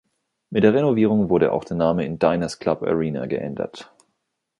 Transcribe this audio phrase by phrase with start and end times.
[0.49, 3.93] Mit der Renovierung wurde auch der Name in „Diners Club Arena“ geändert.